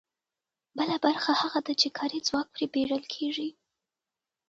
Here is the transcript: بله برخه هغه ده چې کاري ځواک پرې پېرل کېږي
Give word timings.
بله 0.77 0.95
برخه 1.05 1.31
هغه 1.41 1.59
ده 1.65 1.73
چې 1.81 1.87
کاري 1.97 2.19
ځواک 2.27 2.47
پرې 2.53 2.67
پېرل 2.73 3.03
کېږي 3.13 3.49